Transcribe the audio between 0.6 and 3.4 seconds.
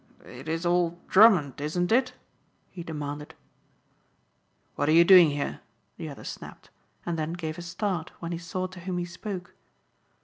old Drummond, isn't it?" he demanded.